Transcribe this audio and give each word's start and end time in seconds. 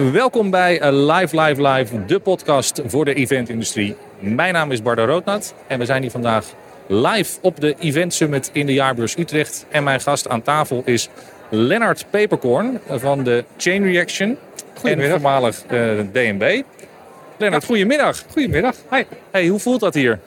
Welkom 0.00 0.50
bij 0.50 0.80
eh, 0.80 0.92
Live 0.92 1.40
Live 1.40 1.68
Live, 1.68 2.04
de 2.04 2.20
podcast 2.20 2.82
voor 2.86 3.04
de 3.04 3.14
eventindustrie. 3.14 3.96
Mijn 4.18 4.52
naam 4.52 4.72
is 4.72 4.82
Bardo 4.82 5.04
Roodnat 5.04 5.54
en 5.66 5.78
we 5.78 5.84
zijn 5.84 6.02
hier 6.02 6.10
vandaag 6.10 6.46
live 6.86 7.38
op 7.42 7.60
de 7.60 7.74
Event 7.78 8.14
Summit 8.14 8.50
in 8.52 8.66
de 8.66 8.72
Jaarbeurs 8.72 9.18
Utrecht. 9.18 9.66
En 9.68 9.84
mijn 9.84 10.00
gast 10.00 10.28
aan 10.28 10.42
tafel 10.42 10.82
is 10.84 11.08
Lennart 11.48 12.06
Peperkorn 12.10 12.80
van 12.88 13.24
de 13.24 13.44
Chain 13.56 13.84
Reaction 13.84 14.38
en 14.82 15.10
voormalig 15.10 15.64
eh, 15.66 15.78
DNB. 16.12 16.62
Lennart, 17.36 17.64
goedemiddag. 17.64 18.24
Goedemiddag. 18.32 18.76
Hi. 18.90 19.02
Hey, 19.30 19.46
hoe 19.46 19.58
voelt 19.58 19.80
dat 19.80 19.94
hier? 19.94 20.18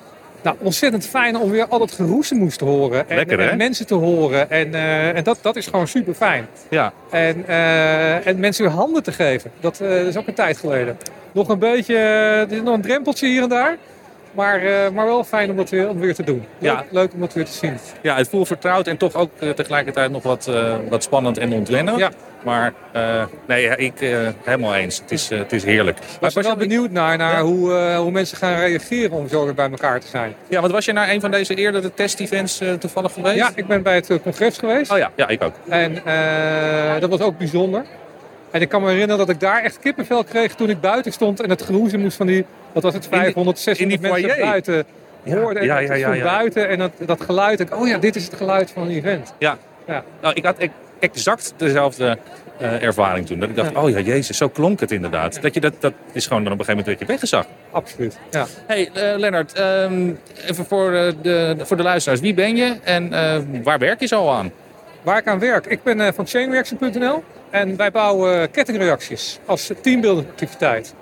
Nou, 0.44 0.56
ontzettend 0.60 1.06
fijn 1.06 1.38
om 1.38 1.50
weer 1.52 1.68
al 1.68 1.80
dat 1.80 1.92
geroezemoes 1.92 2.58
te 2.58 2.66
horen. 2.66 3.10
En, 3.10 3.16
Lekker, 3.16 3.40
hè? 3.40 3.48
en 3.48 3.58
mensen 3.58 3.88
te 3.88 3.94
horen. 3.94 4.50
En, 4.50 4.74
eh, 4.74 5.16
en 5.16 5.24
dat, 5.24 5.38
dat 5.42 5.56
is 5.56 5.66
gewoon 5.66 5.88
super 5.88 6.14
fijn. 6.14 6.48
Ja, 6.70 6.94
En, 7.10 7.44
eh, 7.48 8.28
en 8.28 8.40
mensen 8.40 8.66
weer 8.66 8.74
handen 8.74 9.04
te 9.04 9.12
geven. 9.12 9.52
Dat 9.60 9.80
eh, 9.80 10.08
is 10.08 10.18
ook 10.18 10.28
een 10.28 10.34
tijd 10.34 10.58
geleden. 10.58 10.98
Nog 11.32 11.50
een 11.50 11.60
beetje, 11.60 11.96
er 11.96 12.52
is 12.52 12.62
nog 12.62 12.74
een 12.74 12.82
drempeltje 12.82 13.28
hier 13.28 13.44
en 13.44 13.50
daar. 13.50 13.78
Maar, 14.34 14.62
eh, 14.66 14.90
maar 14.90 15.06
wel 15.06 15.24
fijn 15.24 15.50
om 15.50 15.56
dat 15.56 15.70
weer, 15.70 15.90
om 15.90 16.00
weer 16.00 16.16
te 16.16 16.24
doen. 16.24 16.46
Leuk, 16.60 16.72
Ja. 16.72 16.84
leuk 16.90 17.14
om 17.14 17.20
dat 17.20 17.34
weer 17.34 17.46
te 17.46 17.52
zien. 17.52 17.78
ja 18.02 18.16
het 18.16 18.30
voelt 18.30 18.48
vertrouwd 18.48 18.88
en 18.88 18.98
toch 18.98 19.16
ook 19.16 19.30
eh, 19.40 19.50
tegelijkertijd 19.50 20.12
nog 20.12 20.24
wat, 20.24 20.48
eh, 20.48 20.76
wat 20.90 21.04
spannend 21.04 21.38
en 21.38 21.54
ontwennen. 21.54 21.98
Ja. 21.98 22.12
Maar 22.44 22.74
nee, 23.48 23.76
ik 23.76 23.94
helemaal 24.44 24.76
eens. 24.76 25.00
Het 25.00 25.12
is, 25.12 25.30
het 25.30 25.52
is 25.52 25.64
heerlijk. 25.64 25.98
Ik 25.98 26.04
was 26.04 26.20
was 26.20 26.36
er 26.36 26.44
wel 26.44 26.52
je- 26.62 26.68
benieuwd 26.68 26.92
naar, 26.92 27.18
naar 27.18 27.34
Ja. 27.38 27.42
hoe, 27.42 27.72
hoe 27.96 28.12
mensen 28.12 28.38
gaan 28.38 28.56
reageren 28.60 29.12
om 29.12 29.28
zo 29.28 29.44
weer 29.46 29.54
bij 29.54 29.70
elkaar 29.70 30.00
te 30.00 30.08
zijn. 30.08 30.34
Ja, 30.48 30.60
want 30.62 30.74
was 30.74 30.86
je 30.86 30.94
naar 30.94 31.10
een 31.10 31.22
van 31.22 31.32
deze 31.32 31.56
eerdere 31.56 31.94
test-events 31.94 32.62
toevallig 32.80 33.14
geweest? 33.14 33.36
Ja, 33.36 33.50
ik 33.56 33.68
ben 33.68 33.82
bij 33.84 33.96
het 33.96 34.10
congres 34.24 34.58
geweest. 34.58 34.92
Oh 34.92 34.98
ja, 34.98 35.12
ja, 35.16 35.28
ik 35.28 35.44
ook. 35.44 35.54
En 35.70 35.94
dat 37.00 37.10
was 37.10 37.20
ook 37.22 37.38
bijzonder. 37.38 37.86
En 38.54 38.62
ik 38.62 38.70
kan 38.70 38.82
me 38.82 38.88
herinneren 38.90 39.18
dat 39.18 39.30
ik 39.30 39.40
daar 39.40 39.64
echt 39.64 39.80
kippenvel 39.80 40.24
kreeg 40.24 40.56
toen 40.56 40.70
ik 40.70 40.82
buiten 40.82 41.12
stond 41.12 41.42
en 41.42 41.50
het 41.50 41.62
geroezen 41.62 42.00
moest 42.00 42.18
van 42.18 42.28
die, 42.28 42.46
wat 42.72 42.84
was 42.84 42.94
het, 42.94 43.04
In 43.06 43.10
die- 43.12 43.20
500, 43.20 43.60
600 43.60 43.94
in 43.96 44.02
die 44.02 44.12
mensen 44.12 44.30
foyer. 44.30 44.50
buiten 44.52 44.86
Ja, 45.24 45.38
hoorde. 45.38 45.60
En 45.60 45.66
ja, 45.66 45.80
ja, 45.80 45.94
ja, 46.14 46.24
buiten 46.24 46.70
en 46.70 46.78
dat, 46.80 46.92
dat 47.06 47.22
geluid, 47.22 47.60
ik, 47.60 47.76
oh 47.80 47.88
ja, 47.88 47.98
dit 47.98 48.16
is 48.16 48.26
het 48.26 48.36
geluid 48.36 48.72
van 48.72 48.84
een 48.84 48.90
event. 48.90 49.34
Ja. 49.38 49.58
Ja. 49.88 50.04
Nou, 50.22 50.34
ik 50.34 50.46
had 50.46 50.56
exact 51.00 51.54
dezelfde 51.58 52.18
eh, 52.58 52.84
ervaring 52.84 53.26
toen. 53.26 53.40
Dat 53.40 53.50
ik 53.50 53.56
dacht, 53.56 53.72
Ja. 53.72 53.82
oh 53.82 53.90
ja, 53.90 54.00
jezus, 54.00 54.38
zo 54.38 54.50
klonk 54.50 54.80
het 54.80 54.92
inderdaad. 54.92 55.42
Dat, 55.42 55.54
je 55.54 55.60
dat, 55.60 55.74
dat 55.80 55.94
is 56.12 56.28
gewoon 56.28 56.44
dan 56.44 56.54
op 56.54 56.60
een 56.60 56.66
gegeven 56.66 56.86
moment 56.86 57.00
dat 57.00 57.08
je 57.08 57.14
weggezag. 57.14 57.46
Absoluut. 57.72 58.18
Ja. 58.32 58.46
hey, 58.68 58.90
eh, 58.94 59.18
Lennart, 59.20 59.54
ehm, 59.54 60.10
even 60.48 60.66
voor, 60.66 60.94
eh, 60.94 61.12
de, 61.22 61.56
voor 61.60 61.78
de 61.78 61.84
luisteraars. 61.84 62.22
Wie 62.22 62.34
ben 62.34 62.56
je 62.56 62.76
en 62.84 63.14
eh, 63.14 63.40
waar 63.64 63.80
werk 63.80 64.00
je 64.00 64.08
zo 64.08 64.30
aan? 64.30 64.52
Waar 65.04 65.18
ik 65.18 65.28
aan 65.28 65.40
werk, 65.40 65.66
ik 65.66 65.84
ben 65.84 66.02
eh, 66.02 66.14
van 66.14 66.28
chainreaction.nl 66.28 67.24
en 67.50 67.76
wij 67.78 67.92
bouwen 67.92 68.52
kettingreacties 68.52 69.40
als 69.46 69.72
teambuilding 69.82 70.28
activiteit. 70.30 70.94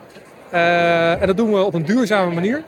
Eh, 0.50 1.22
en 1.22 1.28
dat 1.28 1.38
doen 1.38 1.54
we 1.54 1.64
op 1.64 1.74
een 1.74 1.86
duurzame 1.86 2.34
manier, 2.34 2.64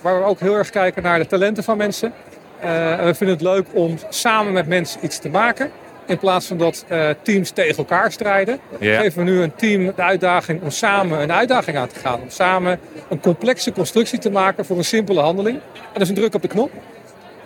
waar 0.00 0.18
we 0.18 0.24
ook 0.24 0.40
heel 0.40 0.54
erg 0.54 0.70
kijken 0.70 1.02
naar 1.02 1.18
de 1.18 1.26
talenten 1.26 1.64
van 1.64 1.76
mensen. 1.76 2.12
Eh, 2.60 2.98
en 2.98 3.04
we 3.04 3.14
vinden 3.14 3.36
het 3.36 3.44
leuk 3.44 3.66
om 3.72 3.96
samen 4.08 4.52
met 4.52 4.66
mensen 4.66 5.04
iets 5.04 5.18
te 5.18 5.28
maken. 5.28 5.70
In 6.06 6.18
plaats 6.18 6.46
van 6.46 6.58
dat 6.58 6.84
teams 7.22 7.50
tegen 7.50 7.76
elkaar 7.76 8.12
strijden, 8.12 8.58
Ja. 8.78 9.00
geven 9.00 9.24
we 9.24 9.30
nu 9.30 9.42
een 9.42 9.54
team 9.54 9.92
de 9.96 10.02
uitdaging 10.02 10.62
om 10.62 10.70
samen 10.70 11.20
een 11.20 11.32
uitdaging 11.32 11.76
aan 11.76 11.88
te 11.88 11.98
gaan. 11.98 12.20
Om 12.20 12.30
samen 12.30 12.80
een 13.08 13.20
complexe 13.20 13.72
constructie 13.72 14.18
te 14.18 14.30
maken 14.30 14.64
voor 14.64 14.76
een 14.76 14.84
simpele 14.84 15.20
handeling. 15.20 15.56
En 15.56 15.92
dat 15.92 16.02
is 16.02 16.08
een 16.08 16.14
druk 16.14 16.34
op 16.34 16.42
de 16.42 16.48
knop. 16.48 16.70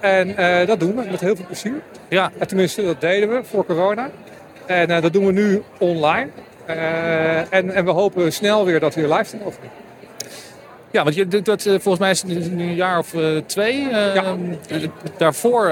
En 0.00 0.36
eh, 0.36 0.66
dat 0.66 0.80
doen 0.80 0.96
we 0.96 1.02
met 1.10 1.20
heel 1.20 1.36
veel 1.36 1.44
plezier. 1.46 1.80
Ja, 2.08 2.30
En 2.38 2.46
tenminste, 2.46 2.82
dat 2.84 3.00
deden 3.00 3.28
we 3.28 3.40
voor 3.44 3.66
corona. 3.66 4.10
En 4.66 4.90
eh, 4.90 5.02
dat 5.02 5.12
doen 5.12 5.26
we 5.26 5.32
nu 5.32 5.62
online. 5.78 6.28
Eh, 6.66 7.52
en, 7.52 7.70
en 7.74 7.84
we 7.84 7.90
hopen 7.90 8.32
snel 8.32 8.64
weer 8.64 8.80
dat 8.80 8.94
we 8.94 9.00
weer 9.06 9.16
live 9.16 9.30
te 9.30 9.36
mogen 9.36 9.60
doen. 9.60 9.70
ja 10.90 11.02
want 11.02 11.14
je 11.14 11.28
doet 11.28 11.44
dat 11.44 11.62
volgens 11.62 11.98
mij 11.98 12.10
is 12.10 12.22
het 12.22 12.52
nu 12.54 12.64
een 12.64 12.74
jaar 12.74 12.98
of 12.98 13.14
twee. 13.46 13.88
eh, 13.90 14.14
Ja. 14.14 14.36
Daarvoor 15.16 15.68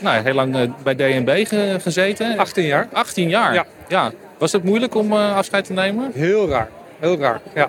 nou, 0.00 0.22
heel 0.24 0.34
lang 0.34 0.74
bij 0.82 0.94
DNB 0.94 1.46
ge- 1.46 1.76
gezeten. 1.80 2.38
18 2.38 2.64
jaar. 2.64 2.88
18 2.92 3.28
jaar. 3.28 3.54
Ja. 3.54 3.64
ja. 3.88 4.12
Was 4.38 4.52
het 4.52 4.64
moeilijk 4.64 4.94
om 4.94 5.12
afscheid 5.12 5.64
te 5.64 5.72
nemen? 5.72 6.10
Heel 6.14 6.48
raar. 6.48 6.68
Heel 6.98 7.18
raar. 7.18 7.40
Ja. 7.54 7.68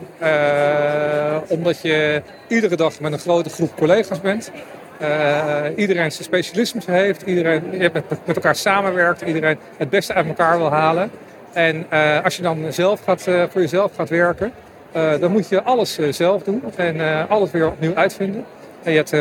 Omdat 1.48 1.82
je 1.82 2.22
iedere 2.48 2.76
dag 2.76 3.00
met 3.00 3.12
een 3.14 3.20
grote 3.20 3.50
groep 3.50 3.76
collega's 3.78 4.22
bent. 4.22 4.52
Eh, 4.98 5.64
iedereen 5.76 6.12
zijn 6.12 6.24
specialismes 6.24 6.86
heeft. 6.86 7.22
Iedereen 7.22 7.64
met, 7.78 7.94
met 8.26 8.36
elkaar 8.36 8.56
samenwerkt. 8.56 9.22
Iedereen 9.22 9.58
het 9.78 9.90
beste 9.90 10.14
uit 10.14 10.28
elkaar 10.28 10.58
wil 10.58 10.72
halen. 10.72 11.12
En 11.54 11.86
eh, 11.90 12.24
als 12.24 12.36
je 12.36 12.42
dan 12.42 12.74
zelf 12.74 13.04
gaat, 13.04 13.28
eh, 13.28 13.44
voor 13.50 13.62
jezelf 13.62 13.96
gaat 13.96 14.10
werken, 14.10 14.52
dan 15.20 15.32
moet 15.32 15.50
je 15.50 15.64
alles 15.64 16.00
zelf 16.10 16.44
doen. 16.44 16.64
En 16.76 17.28
alles 17.30 17.52
weer 17.52 17.68
opnieuw 17.68 17.96
uitvinden. 17.96 18.46
En 18.84 18.92
je 18.92 18.98
hebt, 18.98 19.14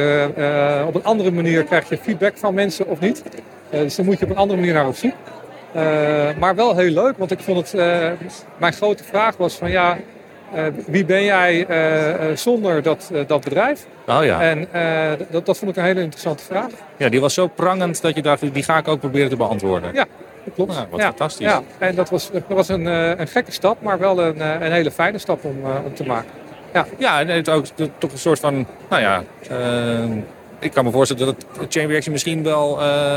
op 0.86 0.94
een 0.94 1.04
andere 1.04 1.30
manier 1.30 1.64
krijg 1.64 1.88
je 1.88 1.98
feedback 1.98 2.36
van 2.36 2.54
mensen 2.54 2.86
of 2.86 3.00
niet. 3.00 3.22
Dus 3.70 3.94
dan 3.94 4.04
moet 4.04 4.18
je 4.18 4.24
op 4.24 4.30
een 4.30 4.36
andere 4.36 4.58
manier 4.58 4.74
naar 4.74 4.86
op 4.86 4.94
zoek. 4.96 5.14
Maar 6.38 6.54
wel 6.54 6.76
heel 6.76 6.90
leuk, 6.90 7.18
want 7.18 7.30
ik 7.30 7.40
vond 7.40 7.72
het. 7.72 7.80
mijn 8.56 8.72
grote 8.72 9.04
vraag 9.04 9.36
was: 9.36 9.54
van 9.54 9.70
ja, 9.70 9.96
wie 10.86 11.04
ben 11.04 11.24
jij 11.24 11.66
eh, 11.66 12.30
eh, 12.30 12.36
zonder 12.36 12.82
dat, 12.82 13.10
eh, 13.12 13.20
dat 13.26 13.44
bedrijf? 13.44 13.86
Oh 14.06 14.24
ja. 14.24 14.40
En 14.40 14.66
eh, 14.72 15.26
dat, 15.30 15.46
dat 15.46 15.58
vond 15.58 15.70
ik 15.70 15.76
een 15.76 15.84
hele 15.84 16.00
interessante 16.00 16.44
vraag. 16.44 16.70
ja, 16.96 17.08
die 17.08 17.20
was 17.20 17.34
zo 17.34 17.46
prangend 17.46 18.02
dat 18.02 18.14
je 18.14 18.22
dacht, 18.22 18.54
die 18.54 18.62
ga 18.62 18.78
ik 18.78 18.88
ook 18.88 19.00
proberen 19.00 19.28
te 19.28 19.36
beantwoorden. 19.36 19.94
Ja, 19.94 20.06
dat 20.44 20.54
klopt. 20.54 20.72
Nou, 20.72 20.86
wat 20.90 21.00
ja, 21.00 21.06
fantastisch. 21.06 21.46
Ja, 21.46 21.62
en 21.78 21.94
dat 21.94 22.10
was, 22.10 22.30
dat 22.32 22.42
was 22.48 22.68
een, 22.68 22.86
eh, 22.86 23.18
een 23.18 23.28
gekke 23.28 23.52
stap, 23.52 23.82
maar 23.82 23.98
wel 23.98 24.22
een, 24.22 24.40
eh, 24.40 24.60
een 24.60 24.72
hele 24.72 24.90
fijne 24.90 25.18
stap 25.18 25.44
om, 25.44 25.56
eh, 25.64 25.70
om 25.84 25.94
te 25.94 26.04
maken. 26.06 26.30
Ja, 26.98 27.20
en 27.20 27.28
het 27.28 27.48
ook 27.48 27.66
toch 27.98 28.12
een 28.12 28.18
soort 28.18 28.40
van, 28.40 28.66
nou 28.88 29.02
ja, 29.02 29.22
eh, 29.48 30.10
ik 30.58 30.70
kan 30.72 30.84
me 30.84 30.90
voorstellen 30.90 31.24
dat 31.26 31.66
Chain 31.68 31.88
Reaction 31.88 32.12
misschien 32.12 32.42
wel 32.42 32.80
eh, 32.80 33.16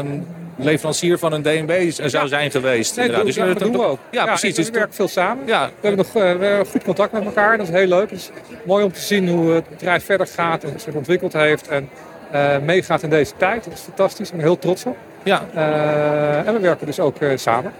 leverancier 0.57 1.17
van 1.19 1.33
een 1.33 1.41
DNB 1.41 1.91
zou 1.91 2.27
zijn 2.27 2.51
geweest. 2.51 2.95
Nee, 2.95 3.11
doen, 3.11 3.25
ja, 3.33 3.45
dat 3.45 3.59
doen 3.59 3.71
we 3.71 3.83
ook. 3.83 3.99
Ja, 4.11 4.25
precies. 4.25 4.55
Dus 4.55 4.65
we 4.65 4.71
werken 4.71 4.93
veel 4.93 5.07
samen. 5.07 5.43
ja, 5.47 5.65
We 5.81 5.87
hebben 5.87 6.05
nog 6.13 6.23
eh, 6.23 6.37
we 6.39 6.45
hebben 6.45 6.65
goed 6.67 6.83
contact 6.83 7.11
met 7.11 7.25
elkaar. 7.25 7.57
Dat 7.57 7.67
is 7.67 7.73
heel 7.73 7.87
leuk. 7.87 8.09
Het 8.09 8.19
is 8.19 8.29
mooi 8.65 8.83
om 8.83 8.91
te 8.91 9.01
zien 9.01 9.29
hoe 9.29 9.51
het 9.51 9.69
bedrijf 9.69 10.05
verder 10.05 10.27
gaat 10.27 10.63
en 10.63 10.79
zich 10.79 10.93
ontwikkeld 10.93 11.33
heeft. 11.33 11.67
En 11.67 11.89
eh, 12.31 12.57
meegaat 12.59 13.03
in 13.03 13.09
deze 13.09 13.33
tijd. 13.37 13.63
Dat 13.63 13.73
is 13.73 13.79
fantastisch. 13.79 14.27
Ik 14.29 14.35
ben 14.35 14.43
heel 14.45 14.59
trots 14.59 14.85
op. 14.85 14.97
ja, 15.23 15.45
Eh, 15.53 16.47
en 16.47 16.53
we 16.53 16.59
werken 16.59 16.85
dus 16.85 16.99
ook 16.99 17.17
samen. 17.35 17.73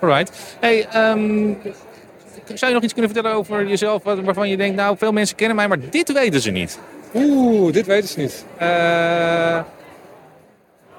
alright. 0.00 0.30
Hey, 0.60 0.86
ehm, 0.92 1.50
zou 2.54 2.66
je 2.70 2.72
nog 2.72 2.82
iets 2.82 2.92
kunnen 2.92 3.10
vertellen 3.12 3.36
over 3.38 3.66
jezelf 3.66 4.02
waarvan 4.02 4.48
je 4.48 4.56
denkt, 4.56 4.76
nou, 4.76 4.96
veel 4.98 5.12
mensen 5.12 5.36
kennen 5.36 5.56
mij, 5.56 5.68
maar 5.68 5.78
dit 5.90 6.12
weten 6.12 6.40
ze 6.40 6.50
niet. 6.50 6.78
Oeh, 7.14 7.72
dit 7.72 7.86
weten 7.86 8.08
ze 8.08 8.18
niet. 8.20 8.44
Eh, 8.56 8.68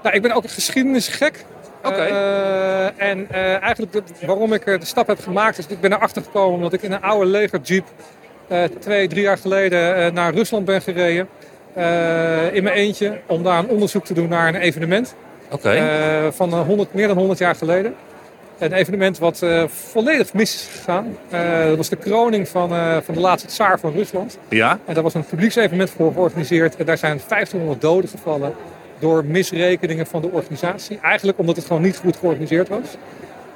nou, 0.04 0.16
ik 0.16 0.22
ben 0.22 0.32
ook 0.32 0.44
een 0.44 0.50
geschiedenisgek. 0.50 1.46
Oké. 1.84 1.96
Eh, 2.02 2.86
en 3.10 3.28
eh, 3.32 3.62
eigenlijk 3.62 3.92
de- 3.92 4.26
waarom 4.26 4.54
ik 4.54 4.66
de 4.66 4.78
stap 4.86 5.08
heb 5.08 5.20
gemaakt 5.20 5.58
is, 5.58 5.68
ik 5.68 5.80
ben 5.82 5.94
erachter 5.94 6.22
gekomen 6.24 6.56
omdat 6.56 6.74
ik 6.74 6.82
in 6.82 6.92
een 6.92 7.02
oude 7.02 7.26
legerjeep 7.26 7.86
twee, 8.80 9.08
drie 9.08 9.22
jaar 9.22 9.38
geleden 9.38 10.14
naar 10.14 10.34
Rusland 10.34 10.66
ben 10.66 10.82
gereden. 10.82 11.28
In 12.54 12.64
mijn 12.64 12.76
eentje, 12.76 13.20
om 13.26 13.44
daar 13.44 13.60
een 13.60 13.68
onderzoek 13.70 14.06
te 14.06 14.14
doen 14.14 14.30
naar 14.30 14.48
een 14.48 14.56
evenement. 14.62 15.16
Oké. 15.52 16.32
Van 16.32 16.52
eh, 16.54 16.62
100, 16.66 16.94
meer 16.94 17.08
dan 17.08 17.18
100 17.18 17.40
jaar 17.40 17.56
geleden. 17.56 17.96
Een 18.58 18.74
evenement 18.74 19.18
wat 19.18 19.42
eh, 19.42 19.64
volledig 19.68 20.34
mis 20.34 20.56
is 20.56 20.70
gegaan. 20.76 21.18
Eh, 21.30 21.66
dat 21.66 21.78
was 21.78 21.90
de 21.90 21.96
kroning 21.96 22.48
van, 22.48 22.74
eh, 22.74 22.98
van 23.04 23.14
de 23.14 23.20
laatste 23.20 23.48
tsaar 23.48 23.80
van 23.80 23.92
Rusland. 23.92 24.38
ja, 24.50 24.80
En 24.86 24.94
daar 24.94 25.04
was 25.04 25.14
een 25.14 25.26
publieksevenement 25.26 25.90
voor 25.90 26.12
georganiseerd. 26.14 26.76
En 26.76 26.86
daar 26.86 26.98
zijn 26.98 27.20
1500 27.28 27.82
doden 27.82 28.10
gevallen 28.10 28.54
door 29.00 29.26
misrekeningen 29.26 30.06
van 30.06 30.22
de 30.22 30.30
organisatie. 30.32 31.00
Eigenlijk 31.02 31.38
omdat 31.38 31.56
het 31.56 31.66
gewoon 31.66 31.82
niet 31.82 31.98
goed 31.98 32.18
georganiseerd 32.18 32.68
was. 32.68 32.98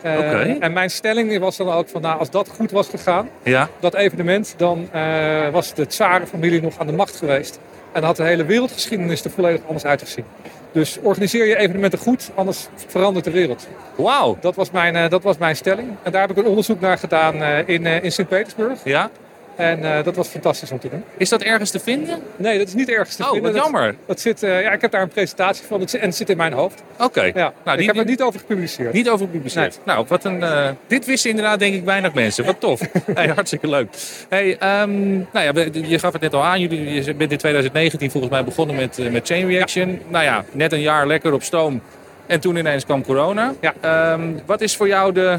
Eh. 0.02 0.64
En 0.64 0.74
mijn 0.74 0.90
stelling 0.90 1.40
was 1.40 1.58
dan 1.58 1.70
ook 1.70 1.90
van, 1.90 2.02
nou, 2.02 2.20
als 2.20 2.30
dat 2.30 2.50
goed 2.50 2.72
was 2.72 2.88
gegaan, 2.88 3.30
ja. 3.44 3.70
dat 3.80 3.94
evenement, 3.94 4.54
dan 4.58 4.88
eh, 4.92 5.50
was 5.52 5.74
de 5.74 5.88
tsarenfamilie 5.88 6.62
nog 6.62 6.80
aan 6.80 6.88
de 6.88 6.94
macht 6.94 7.16
geweest. 7.16 7.60
En 7.92 8.04
had 8.04 8.16
de 8.16 8.24
hele 8.24 8.46
wereldgeschiedenis 8.46 9.24
er 9.24 9.32
volledig 9.32 9.62
anders 9.66 9.86
uitgezien. 9.86 10.26
Dus 10.72 10.98
organiseer 11.02 11.46
je 11.46 11.58
evenementen 11.58 12.00
goed, 12.00 12.32
anders 12.36 12.68
verandert 12.88 13.26
de 13.26 13.32
wereld. 13.32 13.68
Wauw. 13.96 14.38
Dat 14.42 14.56
was 14.56 14.72
mijn, 14.72 14.96
eh, 14.96 15.10
dat 15.10 15.24
was 15.24 15.38
mijn 15.38 15.56
stelling. 15.56 15.90
En 16.04 16.12
daar 16.12 16.22
heb 16.22 16.32
ik 16.32 16.38
een 16.38 16.50
onderzoek 16.50 16.80
naar 16.80 16.98
gedaan 16.98 17.44
in, 17.66 17.86
in 17.86 18.12
Sint-Petersburg. 18.12 18.80
Ja. 18.84 19.10
En 19.58 19.84
eh, 19.98 20.04
dat 20.04 20.16
was 20.16 20.28
fantastisch 20.28 20.72
om 20.72 20.80
te 20.80 20.90
doen. 20.90 21.04
Is 21.18 21.30
dat 21.30 21.42
ergens 21.42 21.72
te 21.72 21.80
vinden? 21.80 22.20
Nee, 22.36 22.58
dat 22.58 22.68
is 22.68 22.74
niet 22.74 22.90
ergens 22.90 23.16
te 23.16 23.24
Oh, 23.24 23.32
vinden. 23.32 23.52
wat 23.52 23.62
Dat- 23.62 23.72
jammer. 23.72 23.96
Dat 24.06 24.20
zit, 24.20 24.44
eh, 24.44 24.62
ja, 24.62 24.72
ik 24.72 24.82
heb 24.82 24.92
daar 24.92 25.02
een 25.02 25.08
presentatie 25.08 25.66
van 25.66 25.90
zit- 25.90 26.02
en 26.02 26.08
het 26.08 26.16
zit 26.16 26.30
in 26.30 26.38
mijn 26.38 26.54
hoofd. 26.54 26.84
Oké. 27.00 27.22
Ja. 27.24 27.34
Nou, 27.34 27.52
ik 27.72 27.78
die- 27.78 27.88
heb 27.88 27.96
er 27.98 28.06
niet 28.06 28.22
over 28.22 28.40
gepubliceerd. 28.40 28.94
Niet 28.94 29.10
over 29.10 29.26
gepubliceerd. 29.26 29.80
Nou, 29.86 30.06
wat 30.08 30.24
een. 30.24 30.44
eh, 30.44 30.70
dit 30.88 31.06
wisten 31.06 31.30
inderdaad, 31.30 31.60
denk 31.60 31.74
ik, 31.76 31.84
weinig 31.86 32.14
mensen. 32.14 32.46
Wat 32.46 32.60
tof. 32.60 32.82
hey, 33.14 33.28
hartstikke 33.28 33.68
leuk. 33.70 33.88
Hey, 34.30 34.58
ehm, 34.58 35.10
nou 35.18 35.28
ja, 35.34 35.52
je 35.88 36.00
gaf 36.00 36.14
het 36.14 36.22
net 36.22 36.34
al 36.34 36.44
aan. 36.44 36.60
Jullie, 36.60 37.04
je 37.04 37.14
bent 37.14 37.32
in 37.32 37.38
2019 37.38 38.12
volgens 38.12 38.32
mij 38.34 38.44
begonnen 38.44 38.76
met, 38.76 39.12
met 39.12 39.28
Chain 39.28 39.48
Reaction. 39.48 40.02
Nou 40.08 40.24
ja, 40.24 40.44
net 40.52 40.72
een 40.74 40.82
jaar 40.82 41.08
lekker 41.08 41.34
op 41.34 41.44
stoom. 41.44 41.82
En 42.26 42.40
toen 42.40 42.56
ineens 42.56 42.86
kwam 42.86 43.04
corona. 43.04 43.54
Ja. 43.62 43.74
Ehm, 43.82 44.22
wat 44.46 44.62
is 44.62 44.76
voor 44.76 44.88
jou 44.88 45.12
de 45.14 45.38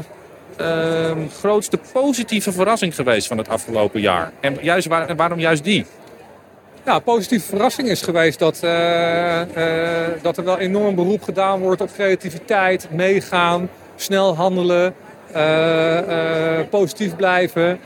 grootste 1.39 1.79
positieve 1.91 2.51
verrassing 2.51 2.95
geweest 2.95 3.27
van 3.27 3.37
het 3.37 3.49
afgelopen 3.49 4.01
jaar? 4.01 4.31
En 4.39 4.57
juist, 4.61 4.87
waar, 4.87 5.15
waarom 5.15 5.39
juist 5.39 5.63
die? 5.63 5.85
Nou, 6.89 7.01
positieve 7.01 7.45
verrassing 7.45 7.87
is 7.89 8.01
geweest 8.01 8.39
dat, 8.39 8.61
uh, 8.63 9.41
uh, 9.57 10.07
dat 10.21 10.37
er 10.37 10.43
wel 10.43 10.57
enorm 10.57 10.95
beroep 10.95 11.23
gedaan 11.23 11.59
wordt 11.59 11.81
op 11.81 11.93
creativiteit, 11.93 12.87
meegaan, 12.91 13.69
snel 13.95 14.35
handelen, 14.35 14.93
uh, 15.35 16.59
positief 16.69 17.15
blijven, 17.15 17.79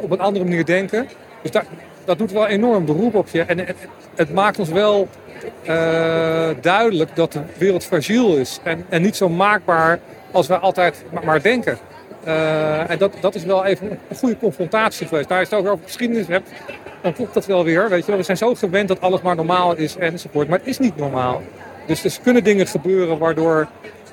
op 0.00 0.10
een 0.10 0.20
andere 0.20 0.44
manier 0.44 0.64
denken. 0.64 1.08
Dus 1.42 1.50
daar, 1.50 1.64
dat 2.04 2.18
doet 2.18 2.32
wel 2.32 2.46
enorm 2.46 2.84
beroep 2.84 3.14
op 3.14 3.28
je. 3.28 3.42
En 3.42 3.58
het, 3.58 3.76
het 4.14 4.34
maakt 4.34 4.58
ons 4.58 4.68
wel 4.68 5.08
duidelijk 6.60 7.16
dat 7.16 7.32
de 7.32 7.40
wereld 7.58 7.84
fragiel 7.84 8.36
is 8.36 8.60
en, 8.62 8.84
en 8.88 9.02
niet 9.02 9.16
zo 9.16 9.28
maakbaar 9.28 9.98
als 10.30 10.46
wij 10.46 10.56
altijd 10.56 11.04
maar 11.24 11.42
denken. 11.42 11.78
Uh, 12.26 12.90
en 12.90 12.98
dat, 12.98 13.12
dat 13.20 13.34
is 13.34 13.44
wel 13.44 13.64
even 13.64 13.90
een 13.90 14.16
goede 14.16 14.38
confrontatie 14.38 15.06
geweest. 15.06 15.28
Daar 15.28 15.40
is 15.40 15.50
het 15.50 15.58
ook 15.58 15.66
over 15.66 15.84
geschiedenis 15.84 16.26
hebt, 16.26 16.50
dan 17.02 17.12
klopt 17.12 17.34
dat 17.34 17.46
wel 17.46 17.64
weer. 17.64 17.88
Weet 17.88 18.06
je 18.06 18.16
We 18.16 18.22
zijn 18.22 18.36
zo 18.36 18.54
gewend 18.54 18.88
dat 18.88 19.00
alles 19.00 19.20
maar 19.20 19.36
normaal 19.36 19.76
is 19.76 19.96
enzovoort. 19.96 20.48
Maar 20.48 20.58
het 20.58 20.68
is 20.68 20.78
niet 20.78 20.96
normaal. 20.96 21.42
Dus 21.86 22.04
er 22.04 22.18
kunnen 22.22 22.44
dingen 22.44 22.66
gebeuren 22.66 23.18
waardoor 23.18 23.68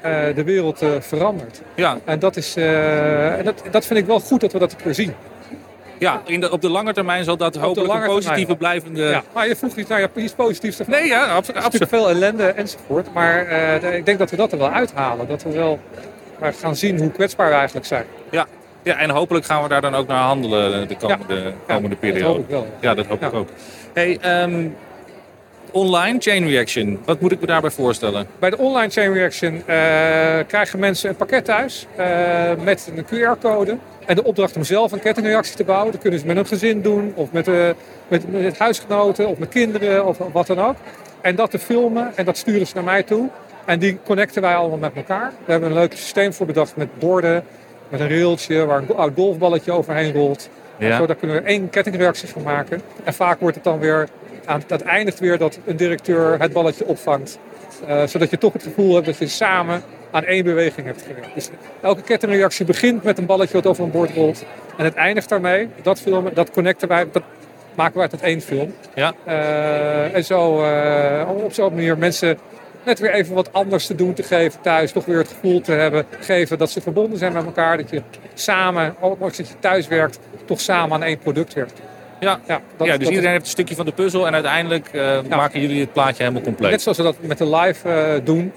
uh, 0.06 0.36
de 0.36 0.44
wereld 0.44 0.82
uh, 0.82 0.90
verandert. 1.00 1.62
Ja. 1.76 1.98
En 2.06 2.20
dat, 2.20 2.36
is, 2.36 2.56
en 2.56 3.44
dat, 3.44 3.64
dat 3.72 3.86
vind 3.86 4.00
ik 4.00 4.06
wel 4.06 4.20
goed 4.20 4.42
dat 4.42 4.52
we 4.52 4.60
dat 4.60 4.76
keer 4.76 4.94
zien. 4.94 5.14
Ja, 6.04 6.22
in 6.26 6.40
de, 6.40 6.52
op 6.52 6.62
de 6.62 6.70
lange 6.70 6.94
termijn 6.94 7.24
zal 7.24 7.38
dat 7.38 7.56
hopelijk 7.56 7.94
een 7.94 8.06
positieve 8.06 8.38
termijn. 8.38 8.58
blijvende... 8.58 9.04
Ja, 9.04 9.24
maar 9.34 9.48
je 9.48 9.56
vroeg 9.56 9.76
iets 9.76 9.90
nou, 9.90 10.08
iets 10.16 10.34
positiefs. 10.34 10.80
Nee, 10.86 11.08
ja, 11.08 11.26
absoluut. 11.26 11.90
Veel 11.90 12.10
ellende 12.10 12.44
enzovoort. 12.44 13.14
Maar 13.14 13.42
ik 13.84 14.06
denk 14.06 14.20
dat 14.20 14.30
we 14.30 14.36
dat 14.36 14.52
er 14.52 14.58
wel 14.58 14.70
uithalen. 14.70 15.28
Dat 15.28 15.44
we 15.44 15.52
wel 15.52 15.80
maar 16.40 16.54
gaan 16.54 16.76
zien 16.76 17.00
hoe 17.00 17.12
kwetsbaar 17.12 17.50
we 17.50 17.56
eigenlijk 17.56 17.86
zijn. 17.86 18.06
Ja. 18.32 18.48
Ja, 18.84 18.98
en 18.98 19.10
hopelijk 19.10 19.46
gaan 19.46 19.64
we 19.64 19.70
daar 19.70 19.82
dan 19.82 19.96
ook 19.96 20.08
naar 20.08 20.24
handelen 20.24 20.88
de 20.88 20.96
komende, 20.96 21.54
komende 21.68 21.96
periode. 21.96 22.24
Dat 22.24 22.36
hoop 22.36 22.44
ik 22.44 22.50
wel. 22.50 22.68
Ja, 22.80 22.94
dat 22.94 23.06
hoop 23.06 23.22
ik 23.22 23.34
ook. 23.34 23.50
Hey, 23.94 24.42
um, 24.44 24.76
online 25.74 26.20
chain 26.20 26.48
reaction, 26.48 27.00
wat 27.06 27.20
moet 27.20 27.32
ik 27.32 27.40
me 27.40 27.46
daarbij 27.46 27.72
voorstellen? 27.72 28.28
Bij 28.40 28.50
de 28.50 28.58
online 28.58 28.90
chain 28.90 29.14
reaction 29.14 29.54
uh, 29.54 29.64
krijgen 30.48 30.80
mensen 30.80 31.10
een 31.10 31.16
pakket 31.16 31.46
thuis 31.46 31.88
uh, 32.00 32.52
met 32.64 32.92
een 32.96 33.06
QR-code. 33.06 33.78
En 34.06 34.16
de 34.16 34.24
opdracht 34.24 34.56
om 34.56 34.64
zelf 34.64 34.92
een 34.92 35.00
kettingreactie 35.00 35.56
te 35.56 35.64
bouwen. 35.64 35.92
Dat 35.92 36.02
kunnen 36.02 36.20
ze 36.20 36.26
met 36.26 36.38
een 36.38 36.46
gezin 36.46 36.82
doen, 36.82 37.14
of 37.16 37.32
met, 37.32 37.48
uh, 37.48 37.70
met, 38.08 38.32
met 38.32 38.58
huisgenoten, 38.58 39.28
of 39.28 39.38
met 39.38 39.50
kinderen, 39.50 40.06
of 40.06 40.18
wat 40.32 40.48
dan 40.48 40.60
ook. 40.60 40.76
En 41.22 41.36
dat 41.36 41.52
te 41.52 41.60
filmen 41.60 42.12
en 42.16 42.26
dat 42.26 42.38
sturen 42.38 42.68
ze 42.68 42.76
naar 42.76 42.84
mij 42.84 43.04
toe. 43.04 43.30
En 43.66 43.80
die 43.80 44.00
connecten 44.06 44.42
wij 44.42 44.56
allemaal 44.56 44.78
met 44.78 44.96
elkaar. 44.96 45.32
We 45.46 45.52
hebben 45.52 45.70
een 45.70 45.76
leuk 45.76 45.92
systeem 45.92 46.34
voor 46.34 46.46
bedacht 46.46 46.76
met 46.76 47.00
borden, 47.00 47.44
met 47.90 48.00
een 48.00 48.10
railtje 48.10 48.66
waar 48.66 48.78
een 48.78 48.96
oud 48.96 49.12
golfballetje 49.16 49.72
overheen 49.72 50.14
rolt. 50.14 50.50
Ja. 50.78 50.98
Zo, 50.98 51.06
daar 51.06 51.16
kunnen 51.16 51.36
we 51.38 51.48
één 51.48 51.70
kettingreactie 51.70 52.28
van 52.28 52.42
maken. 52.42 52.82
En 53.04 53.14
vaak 53.14 53.40
wordt 53.40 53.56
het 53.56 53.64
dan 53.64 53.80
weer, 53.80 54.08
aan, 54.46 54.64
dat 54.68 54.82
eindigt 54.82 55.20
weer 55.20 55.38
dat 55.38 55.60
een 55.66 55.76
directeur 55.78 56.40
het 56.40 56.54
balletje 56.54 56.86
opvangt. 56.86 57.40
Uh, 57.88 58.06
zodat 58.06 58.30
je 58.30 58.38
toch 58.38 58.54
het 58.54 58.64
gevoel 58.64 58.94
hebt 58.94 59.06
dat 59.06 59.18
je 59.18 59.28
samen 59.28 59.84
aan 60.12 60.24
één 60.24 60.44
beweging 60.44 60.88
hebt 60.88 61.02
gewerkt. 61.02 61.34
Dus 61.34 61.50
elke 61.82 62.02
kettingreactie 62.02 62.66
begint 62.66 63.04
met 63.04 63.18
een 63.18 63.26
balletje 63.26 63.54
wat 63.54 63.68
over 63.68 63.84
een 63.84 63.92
bord 63.92 64.12
rolt. 64.12 64.46
En 64.78 64.86
het 64.86 64.94
eindigt 64.94 65.30
daarmee. 65.30 65.70
Dat 65.82 66.00
filmen, 66.00 66.34
dat 66.34 66.52
connecten 66.52 66.88
wij, 66.88 67.08
dat 67.12 67.24
maken 67.76 67.98
wij 67.98 68.08
tot 68.08 68.22
één 68.22 68.42
film. 68.42 68.74
Ja. 68.96 69.14
Uh, 69.28 70.16
en 70.16 70.26
zo, 70.26 70.64
uh, 70.64 71.30
op 71.44 71.54
zo'n 71.54 71.74
manier 71.74 71.98
mensen 71.98 72.38
net 72.86 73.00
weer 73.00 73.14
even 73.14 73.36
wat 73.36 73.54
anders 73.54 73.86
te 73.86 73.96
doen 73.96 74.14
te 74.14 74.24
geven 74.24 74.62
thuis. 74.62 74.92
Toch 74.92 75.06
weer 75.06 75.18
het 75.18 75.28
gevoel 75.28 75.62
te 75.62 75.72
hebben, 75.72 76.06
geven 76.20 76.58
dat 76.58 76.72
ze 76.72 76.82
verbonden 76.82 77.18
zijn 77.18 77.34
met 77.34 77.46
elkaar. 77.46 77.78
Dat 77.78 77.90
je 77.90 78.02
samen, 78.34 78.96
ook 79.00 79.22
als 79.22 79.38
je 79.38 79.46
thuis 79.60 79.88
werkt, 79.88 80.20
toch 80.46 80.60
samen 80.60 80.94
aan 80.94 81.04
één 81.04 81.18
product 81.18 81.54
werkt. 81.54 81.82
Ja, 82.20 82.40
ja, 82.48 82.62
dat, 82.78 82.88
ja 82.88 82.98
dus 82.98 83.08
iedereen 83.08 83.32
heeft 83.32 83.44
een 83.44 83.50
stukje 83.50 83.76
van 83.76 83.86
de 83.86 83.92
puzzel 83.92 84.28
en 84.28 84.34
uiteindelijk 84.34 84.90
uh, 84.94 85.18
maken 85.30 85.62
jullie 85.62 85.80
het 85.80 85.94
plaatje 85.94 86.24
helemaal 86.24 86.44
compleet. 86.44 86.72
Net 86.72 86.82
zoals 86.82 86.98
we 86.98 87.04
dat 87.04 87.16
met 87.20 87.38
de 87.38 87.56
live 87.56 87.90
uh, 87.90 88.26
doen, 88.26 88.52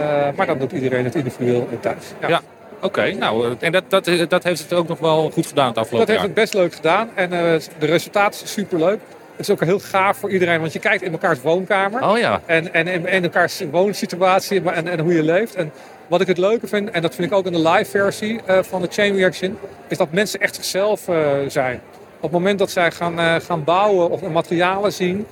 uh, 0.00 0.06
maar 0.36 0.46
dan 0.46 0.58
doet 0.58 0.72
iedereen 0.72 1.04
het 1.04 1.14
individueel 1.14 1.68
thuis. 1.80 2.04
Ja. 2.28 2.40
Oké, 2.80 3.12
nou, 3.12 3.54
en 3.60 3.72
dat, 3.72 3.84
dat, 3.88 4.10
dat 4.28 4.44
heeft 4.44 4.60
het 4.60 4.72
ook 4.72 4.88
nog 4.88 4.98
wel 4.98 5.30
goed 5.30 5.46
gedaan 5.46 5.68
het 5.68 5.78
afgelopen 5.78 6.14
jaar? 6.14 6.26
Dat 6.26 6.36
heeft 6.36 6.50
het 6.50 6.52
best 6.52 6.54
leuk 6.54 6.74
gedaan 6.74 7.10
en 7.14 7.30
de 7.78 7.86
resultaten 7.86 8.38
zijn 8.38 8.48
superleuk. 8.48 8.98
Het 9.30 9.48
is 9.48 9.50
ook 9.50 9.64
heel 9.64 9.78
gaaf 9.78 10.16
voor 10.16 10.30
iedereen, 10.30 10.60
want 10.60 10.72
je 10.72 10.78
kijkt 10.78 11.02
in 11.02 11.12
elkaars 11.12 11.40
woonkamer. 11.40 12.02
Oh 12.02 12.18
ja. 12.18 12.40
En, 12.46 12.74
en, 12.74 12.86
en 12.86 13.06
in 13.06 13.22
elkaars 13.22 13.62
woonsituatie 13.70 14.70
en, 14.70 14.88
en 14.88 15.00
hoe 15.00 15.14
je 15.14 15.22
leeft. 15.22 15.54
En 15.54 15.72
wat 16.06 16.20
ik 16.20 16.26
het 16.26 16.38
leuke 16.38 16.66
vind, 16.66 16.90
en 16.90 17.02
dat 17.02 17.14
vind 17.14 17.30
ik 17.30 17.36
ook 17.36 17.46
in 17.46 17.52
de 17.52 17.68
live 17.68 17.90
versie 17.90 18.40
uh, 18.48 18.58
van 18.62 18.82
de 18.82 18.88
Chain 18.90 19.16
Reaction, 19.16 19.58
is 19.88 19.96
dat 19.96 20.12
mensen 20.12 20.40
echt 20.40 20.54
zichzelf 20.54 21.08
uh, 21.08 21.16
zijn. 21.48 21.80
Op 22.20 22.22
het 22.22 22.32
moment 22.32 22.58
dat 22.58 22.70
zij 22.70 22.90
gaan, 22.90 23.18
uh, 23.18 23.34
gaan 23.34 23.64
bouwen 23.64 24.10
of 24.10 24.22
materialen 24.22 24.92
zien, 24.92 25.26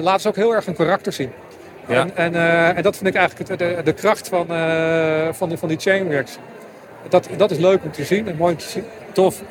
laten 0.00 0.20
ze 0.20 0.28
ook 0.28 0.36
heel 0.36 0.54
erg 0.54 0.66
een 0.66 0.74
karakter 0.74 1.12
zien. 1.12 1.30
Ja. 1.86 1.94
En, 1.94 2.16
en, 2.16 2.34
en 2.76 2.82
dat 2.82 2.96
vind 2.96 3.08
ik 3.08 3.14
eigenlijk 3.14 3.58
de, 3.58 3.80
de 3.84 3.92
kracht 3.92 4.28
van, 4.28 4.46
van, 5.34 5.48
die, 5.48 5.58
van 5.58 5.68
die 5.68 5.78
Chain 5.78 6.08
Reaction. 6.08 6.42
Dat, 7.08 7.28
dat 7.36 7.50
is 7.50 7.58
leuk 7.58 7.84
om 7.84 7.92
te 7.92 8.04
zien 8.04 8.28
en 8.28 8.36
mooi 8.36 8.52
om 8.52 8.58
te 8.58 8.68
zien. 8.68 8.84
Tof. 9.12 9.42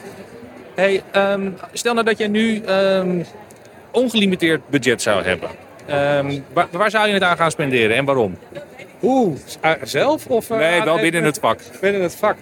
Hey, 0.75 1.03
um, 1.15 1.57
stel 1.73 1.93
nou 1.93 2.05
dat 2.05 2.17
je 2.17 2.27
nu 2.27 2.61
um, 2.65 3.25
ongelimiteerd 3.91 4.61
budget 4.69 5.01
zou 5.01 5.23
hebben, 5.23 5.49
um, 5.89 6.43
waar, 6.53 6.67
waar, 6.71 6.89
zou 6.89 7.07
je 7.07 7.13
het 7.13 7.23
aan 7.23 7.37
gaan 7.37 7.51
spenderen 7.51 7.95
en 7.95 8.05
waarom? 8.05 8.37
Oeh, 9.01 9.37
eh, 9.61 9.71
zelf? 9.83 10.27
Of, 10.27 10.49
uh, 10.49 10.57
nee, 10.57 10.83
wel 10.83 10.99
binnen 10.99 11.23
het 11.23 11.39
vak. 11.39 11.59
Binnen 11.81 12.01
het 12.01 12.15
vak. 12.15 12.35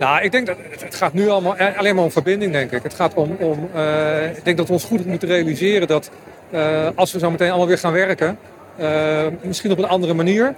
Nou, 0.00 0.22
ik 0.22 0.32
denk 0.32 0.46
dat 0.46 0.56
het 0.78 0.94
gaat 0.94 1.12
nu 1.12 1.28
allemaal, 1.28 1.56
eh, 1.56 1.78
alleen 1.78 1.94
maar 1.94 2.04
om 2.04 2.10
verbinding, 2.10 2.52
denk 2.52 2.72
ik. 2.72 2.82
Het 2.82 2.94
gaat 2.94 3.14
om, 3.14 3.36
om 3.38 3.68
uh, 3.74 4.36
ik 4.36 4.44
denk 4.44 4.56
dat 4.56 4.66
we 4.66 4.72
ons 4.72 4.84
goed 4.84 5.06
moeten 5.06 5.28
realiseren 5.28 5.88
dat 5.88 6.10
uh, 6.50 6.88
als 6.94 7.12
we 7.12 7.18
zo 7.18 7.30
meteen 7.30 7.48
allemaal 7.48 7.66
weer 7.66 7.78
gaan 7.78 7.92
werken, 7.92 8.38
misschien 9.42 9.70
op 9.70 9.78
een 9.78 9.88
andere 9.88 10.14
manier, 10.14 10.54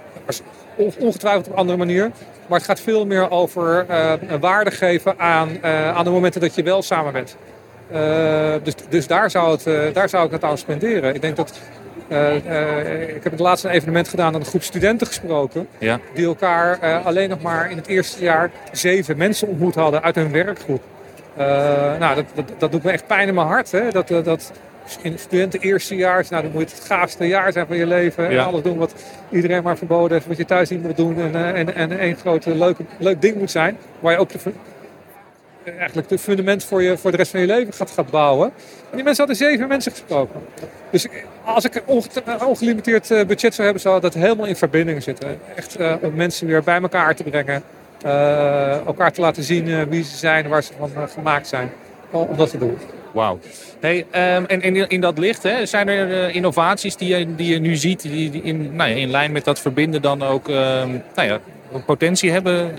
ongetwijfeld 0.75 1.45
op 1.45 1.51
een 1.51 1.57
andere 1.57 1.77
manier, 1.77 2.11
maar 2.47 2.57
het 2.57 2.67
gaat 2.67 2.79
veel 2.79 3.05
meer 3.05 3.31
over 3.31 3.85
waarde 4.39 4.71
geven 4.71 5.19
aan, 5.19 5.63
aan 5.93 6.03
de 6.03 6.09
momenten 6.09 6.41
dat 6.41 6.55
je 6.55 6.63
wel 6.63 6.81
samen 6.81 7.13
bent. 7.13 7.37
Dus 8.63 8.73
dus 8.89 9.07
daar, 9.07 9.31
zou 9.31 9.51
het, 9.51 9.93
daar 9.93 10.09
zou 10.09 10.25
ik 10.25 10.31
het 10.31 10.43
aan 10.43 10.57
spenderen. 10.57 11.15
Ik 11.15 11.21
denk 11.21 11.35
dat. 11.35 11.59
Uh, 12.13 13.15
ik 13.15 13.23
heb 13.23 13.31
het 13.31 13.39
laatste 13.39 13.69
evenement 13.69 14.07
gedaan 14.07 14.33
aan 14.33 14.39
een 14.39 14.45
groep 14.45 14.63
studenten 14.63 15.07
gesproken. 15.07 15.67
Ja. 15.77 15.99
Die 16.13 16.25
elkaar 16.25 17.01
alleen 17.03 17.29
nog 17.29 17.41
maar 17.41 17.71
in 17.71 17.77
het 17.77 17.87
eerste 17.87 18.23
jaar 18.23 18.51
zeven 18.71 19.17
mensen 19.17 19.47
ontmoet 19.47 19.75
hadden 19.75 20.03
uit 20.03 20.15
hun 20.15 20.31
werkgroep. 20.31 20.81
nou, 21.99 22.15
dat, 22.15 22.25
dat, 22.33 22.51
dat, 22.57 22.71
doet 22.71 22.83
me 22.83 22.91
echt 22.91 23.07
pijn 23.07 23.27
in 23.27 23.33
mijn 23.33 23.47
hart. 23.47 23.71
Hè? 23.71 23.89
Dat, 23.89 24.07
dat 24.07 24.51
in 25.01 25.19
studenten 25.19 25.59
eerste 25.59 25.95
jaar, 25.95 26.25
nou, 26.29 26.43
dan 26.43 26.51
moet 26.51 26.61
het 26.61 26.71
het 26.71 26.85
gaafste 26.85 27.27
jaar 27.27 27.51
zijn 27.51 27.67
van 27.67 27.77
je 27.77 27.87
leven. 27.87 28.29
En 28.29 28.45
alles 28.45 28.61
doen 28.61 28.77
wat 28.77 28.93
iedereen 29.31 29.63
maar 29.63 29.77
verboden 29.77 30.11
heeft, 30.11 30.27
wat 30.27 30.37
je 30.37 30.45
thuis 30.45 30.69
niet 30.69 30.83
moet 30.83 30.97
doen. 30.97 31.19
En, 31.19 31.55
en, 31.55 31.75
en 31.75 31.99
één 31.99 32.15
groot 32.15 32.45
leuk, 32.45 32.77
leuk 32.97 33.21
ding 33.21 33.35
moet 33.35 33.51
zijn. 33.51 33.77
Waar 33.99 34.11
je 34.11 34.17
ook 34.17 34.29
de, 34.29 34.39
eigenlijk 35.77 36.09
het 36.09 36.21
fundament 36.21 36.63
voor, 36.63 36.83
je, 36.83 36.97
voor 36.97 37.11
de 37.11 37.17
rest 37.17 37.31
van 37.31 37.39
je 37.39 37.45
leven 37.45 37.73
gaat, 37.73 37.91
gaat 37.91 38.09
bouwen. 38.09 38.51
En 38.89 38.95
die 38.95 39.03
mensen 39.03 39.25
hadden 39.25 39.47
zeven 39.47 39.67
mensen 39.67 39.91
gesproken. 39.91 40.39
Dus 40.89 41.07
als 41.43 41.65
ik 41.65 41.81
een 41.85 42.03
ongelimiteerd 42.45 43.11
eh, 43.11 43.25
budget 43.25 43.53
zou 43.53 43.63
hebben, 43.63 43.81
zou 43.81 44.01
dat 44.01 44.13
helemaal 44.13 44.45
in 44.45 44.55
verbinding 44.55 45.03
zitten. 45.03 45.39
Echt 45.55 45.79
uh, 45.79 45.93
om 46.01 46.13
mensen 46.13 46.47
weer 46.47 46.63
bij 46.63 46.81
elkaar 46.81 47.15
te 47.15 47.23
brengen. 47.23 47.63
Uh, 48.05 48.85
elkaar 48.85 49.11
te 49.11 49.21
laten 49.21 49.43
zien 49.43 49.89
wie 49.89 50.03
ze 50.03 50.17
zijn, 50.17 50.47
waar 50.47 50.63
ze 50.63 50.73
van 50.77 51.09
gemaakt 51.09 51.47
zijn. 51.47 51.71
Om 52.11 52.37
dat 52.37 52.49
te 52.49 52.57
doen. 52.57 52.77
Wauw. 53.11 53.39
Hey, 53.79 53.97
um, 53.97 54.45
en 54.45 54.89
in, 54.89 55.01
dat 55.01 55.17
licht, 55.17 55.43
hè, 55.43 55.65
zijn 55.65 55.87
er 55.87 56.29
innovaties 56.29 56.95
die 56.95 57.17
je, 57.17 57.35
die 57.35 57.53
je 57.53 57.59
nu 57.59 57.75
ziet, 57.75 58.01
die, 58.01 58.41
in, 58.43 58.75
nou 58.75 58.89
ja, 58.89 58.95
in 58.95 59.11
lijn 59.11 59.31
met 59.31 59.45
dat 59.45 59.59
verbinden 59.59 60.01
dan 60.01 60.23
ook 60.23 60.49
uh, 60.49 60.55
nou 61.15 61.27
ja, 61.27 61.39
potentie 61.85 62.31
hebben? 62.31 62.71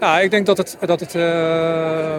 Ja, 0.00 0.20
ik 0.20 0.30
denk 0.30 0.46
dat 0.46 0.56
het, 0.56 0.76
dat 0.80 1.00
het, 1.00 1.14
uh, 1.14 2.16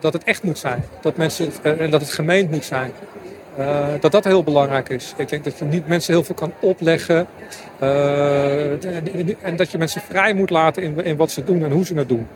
dat 0.00 0.12
het 0.12 0.24
echt 0.24 0.42
moet 0.42 0.58
zijn. 0.58 0.84
Dat, 1.00 1.16
mensen, 1.16 1.50
en 1.62 1.90
dat 1.90 2.00
het 2.00 2.10
gemeend 2.10 2.50
moet 2.50 2.64
zijn. 2.64 2.92
dat 4.00 4.12
dat 4.12 4.24
heel 4.24 4.42
belangrijk 4.42 4.88
is. 4.88 5.14
Ik 5.16 5.28
denk 5.28 5.44
dat 5.44 5.58
je 5.58 5.64
niet 5.64 5.88
mensen 5.88 6.12
heel 6.12 6.24
veel 6.24 6.34
kan 6.34 6.52
opleggen. 6.60 7.26
en 9.42 9.56
dat 9.56 9.70
je 9.70 9.78
mensen 9.78 10.00
vrij 10.00 10.34
moet 10.34 10.50
laten 10.50 10.82
in, 10.82 11.04
in 11.04 11.16
wat 11.16 11.30
ze 11.30 11.44
doen 11.44 11.64
en 11.64 11.70
hoe 11.70 11.84
ze 11.84 11.94
het 11.94 12.08
doen. 12.08 12.26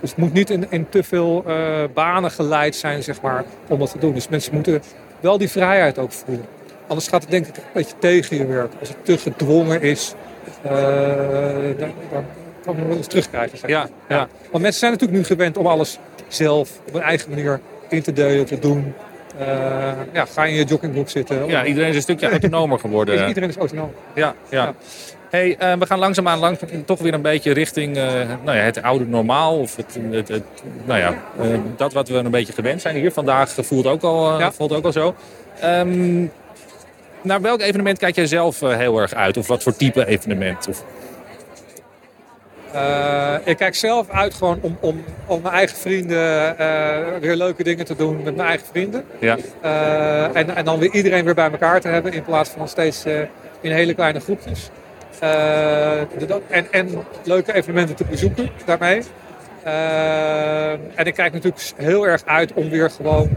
Dus 0.00 0.10
het 0.10 0.18
moet 0.18 0.32
niet 0.32 0.50
in, 0.50 0.66
in 0.70 0.88
te 0.88 1.02
veel 1.02 1.44
banen 1.94 2.30
geleid 2.30 2.76
zijn, 2.76 3.02
zeg 3.02 3.20
maar, 3.20 3.44
om 3.68 3.78
dat 3.78 3.90
te 3.90 3.98
doen. 3.98 4.14
Dus 4.14 4.28
mensen 4.28 4.54
moeten 4.54 4.82
wel 5.20 5.38
die 5.38 5.50
vrijheid 5.50 5.98
ook 5.98 6.12
voelen. 6.12 6.44
Anders 6.86 7.08
gaat 7.08 7.22
het 7.22 7.30
denk 7.30 7.46
ik 7.46 7.56
een 7.56 7.62
beetje 7.72 7.94
tegen 7.98 8.36
je 8.36 8.46
werk. 8.46 8.72
Als 8.80 8.88
het 8.88 9.04
te 9.04 9.18
gedwongen 9.18 9.82
is 9.82 10.14
dan, 10.62 11.90
dan 12.10 12.24
kan 12.64 12.76
je 12.76 12.84
wel 12.86 12.96
eens 12.96 13.06
terugkrijgen. 13.06 13.58
Zeg. 13.58 13.70
ja, 13.70 13.88
ja. 14.08 14.28
Want 14.50 14.62
mensen 14.62 14.80
zijn 14.80 14.92
natuurlijk 14.92 15.18
nu 15.18 15.24
gewend 15.24 15.56
om 15.56 15.66
alles 15.66 15.98
zelf 16.28 16.70
op 16.88 16.94
een 16.94 17.00
eigen 17.02 17.30
manier 17.30 17.60
in 17.88 18.02
te 18.02 18.12
delen, 18.12 18.46
te 18.46 18.58
doen. 18.58 18.94
Eh, 19.38 19.46
ja, 20.12 20.24
ga 20.24 20.44
in 20.44 20.54
je 20.54 20.64
joggingbroek 20.64 21.08
zitten. 21.10 21.46
Ja, 21.46 21.64
iedereen 21.64 21.88
is 21.88 21.96
een 21.96 22.02
stukje 22.02 22.30
autonomer 22.30 22.78
geworden. 22.78 23.26
Iedereen 23.28 23.48
is 23.48 23.56
autonoom. 23.56 23.92
Ja, 24.14 24.34
ja. 24.48 24.64
Ja. 24.64 24.74
Hey, 25.30 25.56
eh, 25.58 25.72
we 25.78 25.86
gaan 25.86 25.98
langzaamaan 25.98 26.38
lang, 26.38 26.58
toch 26.84 26.98
weer 26.98 27.14
een 27.14 27.22
beetje 27.22 27.52
richting 27.52 27.96
eh, 27.96 28.04
nou 28.44 28.56
ja, 28.56 28.62
het 28.62 28.82
oude 28.82 29.06
normaal. 29.06 29.58
Of 29.58 29.76
het, 29.76 29.98
het, 30.10 30.28
het- 30.28 30.42
nou 30.84 30.98
ja, 31.00 31.14
dat 31.76 31.92
wat 31.92 32.08
we 32.08 32.14
een 32.14 32.30
beetje 32.30 32.52
gewend 32.52 32.80
zijn 32.80 32.96
hier. 32.96 33.12
Vandaag 33.12 33.50
voelt 33.54 33.86
ook 33.86 34.02
al, 34.02 34.38
Ja. 34.38 34.52
voelt 34.52 34.72
ook 34.72 34.84
al 34.84 34.92
zo. 34.92 35.14
Ehm, 35.60 36.26
naar 37.28 37.40
welk 37.40 37.60
evenement 37.60 37.98
kijk 37.98 38.14
jij 38.14 38.26
zelf 38.26 38.62
eh, 38.62 38.76
heel 38.76 38.98
erg 39.00 39.14
uit? 39.14 39.36
Of 39.36 39.46
wat 39.46 39.62
voor 39.62 39.76
type 39.76 40.06
evenement? 40.06 40.68
Of, 40.68 40.84
Eh, 42.72 43.34
ik 43.44 43.56
kijk 43.56 43.74
zelf 43.74 44.10
uit 44.10 44.34
gewoon 44.34 44.58
om, 44.60 44.76
om, 44.80 45.04
om 45.26 45.42
mijn 45.42 45.54
eigen 45.54 45.76
vrienden 45.76 46.58
eh, 46.58 47.18
weer 47.20 47.36
leuke 47.36 47.62
dingen 47.62 47.84
te 47.84 47.96
doen 47.96 48.22
met 48.22 48.36
mijn 48.36 48.48
eigen 48.48 48.66
vrienden. 48.66 49.04
ja. 49.18 49.36
En, 50.32 50.56
en 50.56 50.64
dan 50.64 50.78
weer 50.78 50.90
iedereen 50.92 51.24
weer 51.24 51.34
bij 51.34 51.50
elkaar 51.50 51.80
te 51.80 51.88
hebben 51.88 52.12
in 52.12 52.22
plaats 52.24 52.50
van 52.50 52.68
steeds 52.68 53.04
in 53.60 53.72
hele 53.72 53.94
kleine 53.94 54.20
groepjes. 54.20 54.70
De- 55.20 56.40
en, 56.48 56.66
en 56.70 57.04
leuke 57.22 57.54
evenementen 57.54 57.94
te 57.96 58.04
bezoeken 58.04 58.48
daarmee. 58.64 59.02
En 60.94 61.06
ik 61.06 61.14
kijk 61.14 61.32
natuurlijk 61.32 61.62
heel 61.76 62.06
erg 62.06 62.22
uit 62.24 62.52
om 62.52 62.68
weer 62.70 62.90
gewoon 62.90 63.28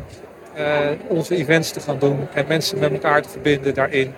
onze 1.08 1.36
events 1.36 1.72
te 1.72 1.79
gaan 1.79 2.00
doen 2.00 2.27
en 2.34 2.46
mensen 2.48 2.79
met 2.79 2.91
elkaar 2.91 3.22
te 3.22 3.29
verbinden 3.29 3.74
daarin. 3.74 4.13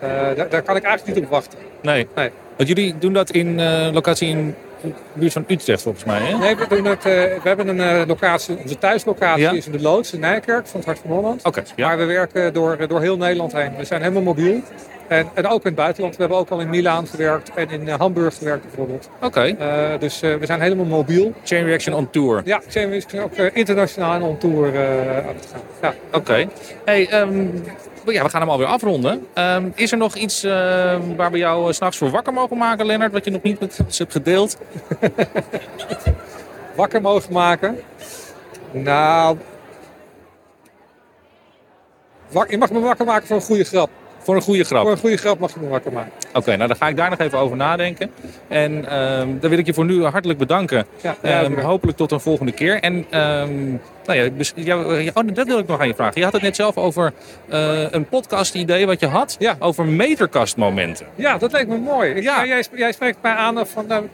Eh, 0.00 0.08
daar, 0.10 0.48
daar 0.48 0.62
kan 0.62 0.76
ik 0.76 0.82
eigenlijk 0.82 1.16
niet 1.18 1.24
op 1.24 1.30
wachten. 1.30 1.58
Nee. 1.82 2.08
Nee. 2.14 2.30
Want 2.56 2.68
jullie 2.68 2.98
doen 2.98 3.12
dat 3.12 3.30
in 3.30 3.60
eh, 3.60 3.88
locatie 3.92 4.28
in 4.28 4.54
de 4.80 4.92
buurt 5.12 5.32
van 5.32 5.44
Utrecht 5.48 5.82
volgens 5.82 6.04
mij, 6.04 6.20
hè? 6.20 6.38
Nee, 6.38 6.56
we, 6.56 6.66
doen 6.68 6.84
het, 6.84 6.98
eh, 7.04 7.12
we 7.12 7.40
hebben 7.42 7.68
een 7.68 7.80
eh, 7.80 8.06
locatie, 8.06 8.56
onze 8.62 8.78
thuislocatie 8.78 9.42
Ja. 9.42 9.52
is 9.52 9.66
in 9.66 9.72
de 9.72 9.80
Loods 9.80 10.12
in 10.12 10.20
Nijkerk 10.20 10.66
van 10.66 10.76
het 10.80 10.86
Hart 10.88 10.98
van 10.98 11.10
Holland. 11.10 11.44
Oké, 11.44 11.62
ja. 11.76 11.86
Maar 11.86 11.98
we 11.98 12.04
werken 12.04 12.52
door, 12.52 12.88
door 12.88 13.00
heel 13.00 13.16
Nederland 13.16 13.52
heen. 13.52 13.76
We 13.76 13.84
zijn 13.84 14.00
helemaal 14.00 14.22
mobiel. 14.22 14.60
En, 15.08 15.28
en 15.34 15.46
ook 15.46 15.60
in 15.60 15.66
het 15.66 15.74
buitenland. 15.74 16.14
We 16.14 16.20
hebben 16.20 16.38
ook 16.38 16.50
al 16.50 16.60
in 16.60 16.70
Milaan 16.70 17.06
gewerkt 17.06 17.50
en 17.54 17.70
in 17.70 17.88
eh, 17.88 17.98
Hamburg 17.98 18.38
gewerkt 18.38 18.62
bijvoorbeeld. 18.62 19.08
Oké. 19.22 19.40
Eh, 19.40 19.98
dus 19.98 20.22
eh, 20.22 20.34
we 20.34 20.46
zijn 20.46 20.60
helemaal 20.60 20.84
mobiel. 20.84 21.32
Chain 21.44 21.64
Reaction 21.64 21.94
on 21.94 22.10
Tour. 22.10 22.42
Ja, 22.44 22.60
zijn 22.68 22.90
we 22.90 23.22
ook 23.22 23.36
internationaal 23.36 24.14
en 24.14 24.22
on 24.22 24.38
tour 24.38 24.66
aan 24.66 25.34
het 25.34 25.48
gaan. 25.52 25.60
Ja. 25.82 25.94
Oké. 26.12 26.48
Hey, 26.84 27.08
ehm, 27.08 27.46
ja, 28.12 28.22
we 28.22 28.28
gaan 28.28 28.40
hem 28.40 28.50
alweer 28.50 28.66
afronden. 28.66 29.26
Ehm, 29.34 29.68
is 29.74 29.92
er 29.92 29.98
nog 29.98 30.14
iets 30.14 30.44
eh, 30.44 30.52
waar 31.16 31.30
we 31.30 31.38
jou 31.38 31.72
s 31.72 31.76
s'nachts 31.76 31.98
voor 31.98 32.10
wakker 32.10 32.32
mogen 32.32 32.56
maken, 32.56 32.86
Lennart? 32.86 33.12
Wat 33.12 33.24
je 33.24 33.30
nog 33.30 33.42
niet 33.42 33.60
met 33.60 33.78
ons 33.84 33.98
hebt 33.98 34.12
gedeeld? 34.12 34.58
Wakker 36.76 37.00
mogen 37.00 37.32
maken. 37.32 37.78
Nou... 38.70 39.36
Je 42.48 42.58
mag 42.58 42.70
me 42.70 42.80
wakker 42.80 43.04
maken 43.04 43.26
voor 43.26 43.36
een 43.36 43.42
goede 43.42 43.64
grap. 43.64 43.90
Voor 44.26 44.36
een 44.36 44.42
goede 44.42 44.64
grap. 44.64 44.82
Voor 44.82 44.90
een 44.90 44.98
goede 44.98 45.16
grap 45.16 45.38
mag 45.38 45.54
je 45.54 45.60
me 45.60 45.68
wakker 45.68 45.92
maken. 45.92 46.12
Oké, 46.34 46.56
nou 46.56 46.68
dan 46.68 46.76
ga 46.76 46.88
ik 46.88 46.96
daar 46.96 47.10
nog 47.10 47.18
even 47.18 47.38
over 47.38 47.56
nadenken. 47.56 48.10
En 48.48 48.88
ehm, 48.88 49.28
dan 49.40 49.50
wil 49.50 49.58
ik 49.58 49.66
je 49.66 49.74
voor 49.74 49.84
nu 49.84 50.04
hartelijk 50.04 50.38
bedanken. 50.38 50.86
Ja, 51.02 51.16
Ehm, 51.22 51.60
hopelijk 51.60 51.96
tot 51.96 52.10
een 52.12 52.20
volgende 52.20 52.52
keer. 52.52 52.80
En 52.80 53.06
ehm, 53.10 53.66
nou 54.04 54.18
ja, 54.18 54.28
dus, 54.36 54.52
ja, 54.54 54.78
oh, 55.14 55.20
dat 55.32 55.46
wil 55.46 55.58
ik 55.58 55.66
nog 55.66 55.80
aan 55.80 55.86
je 55.86 55.94
vragen. 55.94 56.14
Je 56.18 56.24
had 56.24 56.32
het 56.32 56.42
net 56.42 56.56
zelf 56.56 56.76
over 56.76 57.12
eh, 57.48 57.90
een 57.90 58.08
podcast-idee 58.08 58.86
wat 58.86 59.00
je 59.00 59.06
had. 59.06 59.36
Ja. 59.38 59.56
Over 59.58 59.84
meterkastmomenten. 59.84 61.06
Ja, 61.14 61.38
dat 61.38 61.52
lijkt 61.52 61.68
me 61.68 61.76
mooi. 61.76 62.10
Ik- 62.10 62.22
Ja. 62.22 62.46
jij, 62.46 62.64
jij 62.74 62.92
spreekt 62.92 63.18
mij 63.22 63.32
aan 63.32 63.66
van, 63.66 63.86
nou, 63.86 64.08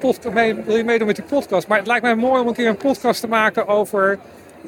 wil 0.65 0.77
je 0.77 0.85
meedoen 0.85 1.07
met 1.07 1.17
die 1.17 1.25
podcast? 1.25 1.67
Maar 1.69 1.79
het 1.79 1.87
lijkt 1.87 2.03
mij 2.03 2.15
mooi 2.15 2.41
om 2.41 2.49
een 2.49 2.55
keer 2.55 2.69
een 2.69 2.77
podcast 2.77 3.21
te 3.21 3.29
maken 3.29 3.67
over 3.69 4.19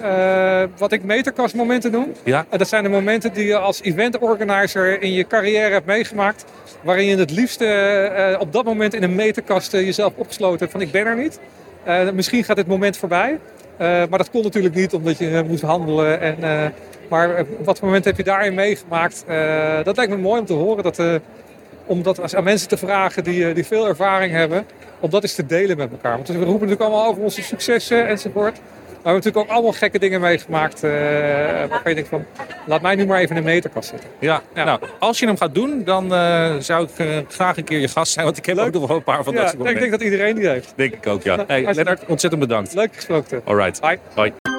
eh, 0.01 0.63
wat 0.77 0.93
ik 0.93 1.03
meterkastmomenten 1.05 1.91
noem. 1.91 2.13
Ja. 2.25 2.47
En 2.49 2.59
dat 2.59 2.69
zijn 2.69 2.83
de 2.83 2.89
momenten 2.89 3.33
die 3.33 3.47
je 3.47 3.57
als 3.59 3.83
eventorganizer 3.83 5.03
in 5.03 5.13
je 5.13 5.27
carrière 5.27 5.73
hebt 5.73 5.87
meegemaakt. 5.87 6.45
Waarin 6.83 7.07
je 7.07 7.17
het 7.17 7.31
liefste 7.31 7.67
eh, 7.67 8.41
op 8.41 8.53
dat 8.53 8.65
moment 8.65 8.95
in 8.95 9.03
een 9.03 9.15
meterkast 9.15 9.75
eh, 9.75 9.85
jezelf 9.85 10.13
opgesloten 10.17 10.59
hebt 10.59 10.73
van 10.73 10.81
ik 10.81 10.91
ben 10.91 11.07
er 11.07 11.17
niet. 11.17 11.39
Eh, 11.85 12.11
misschien 12.11 12.45
gaat 12.45 12.57
dit 12.57 12.67
moment 12.67 12.97
voorbij. 12.97 13.39
Eh, 13.77 13.87
maar 13.87 14.19
dat 14.19 14.31
kon 14.31 14.43
natuurlijk 14.43 14.75
niet 14.75 14.95
omdat 14.95 15.19
je 15.19 15.31
eh, 15.31 15.43
moest 15.43 15.63
handelen. 15.63 16.21
En, 16.21 16.37
eh, 16.43 16.67
maar 17.09 17.35
eh, 17.35 17.45
wat 17.65 17.79
voor 17.79 17.87
moment 17.87 18.05
heb 18.05 18.17
je 18.17 18.23
daarin 18.25 18.55
meegemaakt? 18.55 19.25
Eh, 19.27 19.85
dat 19.85 19.97
lijkt 19.97 20.13
me 20.13 20.19
mooi 20.19 20.41
om 20.41 20.47
te 20.47 20.53
horen. 20.53 20.83
Dat, 20.83 20.99
eh, 20.99 21.15
om 21.87 22.03
dat 22.03 22.35
aan 22.35 22.45
mensen 22.45 22.69
te 22.69 22.77
vragen 22.77 23.25
die, 23.25 23.49
eh, 23.49 23.55
die 23.55 23.67
veel 23.67 23.87
ervaring 23.89 24.33
hebben. 24.33 24.67
Om 25.01 25.11
dat 25.11 25.23
eens 25.23 25.35
te 25.35 25.47
delen 25.47 25.77
met 25.77 25.91
elkaar. 25.91 26.17
Want 26.17 26.29
we 26.29 26.35
roepen 26.35 26.53
natuurlijk 26.53 26.81
allemaal 26.81 27.07
over 27.07 27.23
onze 27.23 27.43
successen 27.43 28.07
enzovoort. 28.09 28.59
We 29.05 29.11
hebben 29.11 29.23
natuurlijk 29.25 29.51
ook 29.51 29.57
allemaal 29.57 29.73
gekke 29.79 29.99
dingen 29.99 30.21
meegemaakt. 30.21 30.83
eh 30.85 30.91
waarvan 31.69 31.83
je 31.85 31.95
denkt 31.95 32.09
van, 32.09 32.25
laat 32.67 32.83
mij 32.83 32.95
nu 32.95 33.07
maar 33.07 33.19
even 33.19 33.31
in 33.31 33.37
een 33.37 33.49
meterkast 33.49 33.89
zitten. 33.89 34.09
Ja, 34.19 34.43
Ja. 34.55 34.65
nou, 34.65 34.81
als 34.99 35.19
je 35.19 35.27
hem 35.27 35.37
gaat 35.37 35.55
doen, 35.55 35.85
dan 35.85 36.15
eh, 36.15 36.55
zou 36.59 36.85
ik 36.85 36.99
eh, 37.07 37.19
graag 37.29 37.57
een 37.57 37.65
keer 37.65 37.81
je 37.81 37.89
gast 37.89 38.13
zijn. 38.13 38.25
Want 38.25 38.37
ik 38.39 38.47
heb 38.47 38.57
Leuk. 38.57 38.67
ook 38.67 38.73
nog 38.73 38.87
wel 38.87 38.97
een 38.97 39.03
paar 39.03 39.25
van 39.25 39.35
dat 39.35 39.51
soort 39.51 39.69
ik 39.71 39.79
denk 39.79 39.91
dat 39.91 40.03
iedereen 40.03 40.35
die 40.35 40.49
heeft. 40.49 40.73
denk 40.77 40.95
ik 40.95 41.07
ook, 41.07 41.23
ja. 41.23 41.45
Hey, 41.47 41.75
Lennart, 41.75 42.07
ontzettend 42.07 42.43
bedankt. 42.43 42.75
Leuk 42.75 42.95
gesproken. 42.95 43.41
All 43.45 43.57
right. 43.57 43.81
Bye. 43.81 43.99
Bye. 44.15 44.54